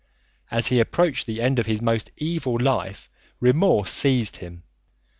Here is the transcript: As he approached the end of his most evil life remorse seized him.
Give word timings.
As 0.49 0.65
he 0.65 0.79
approached 0.79 1.27
the 1.27 1.39
end 1.43 1.59
of 1.59 1.67
his 1.67 1.79
most 1.79 2.09
evil 2.17 2.59
life 2.59 3.07
remorse 3.39 3.91
seized 3.91 4.37
him. 4.37 4.63